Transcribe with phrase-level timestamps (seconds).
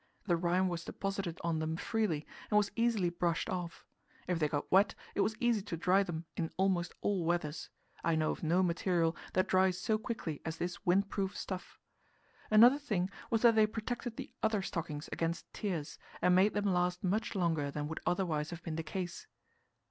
[0.25, 3.85] The rime was deposited on them freely, and was easily brushed off.
[4.25, 7.69] If they got wet, it was easy to dry them in almost all weathers;
[8.03, 11.77] I know of no material that dries so quickly as this windproof stuff.
[12.49, 17.03] Another thing was that they protected the other stockings against tears, and made them last
[17.03, 19.27] much longer than would otherwise have been the case.